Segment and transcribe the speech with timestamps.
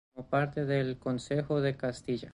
[0.15, 2.29] Formó parte del Consejo de Castilla.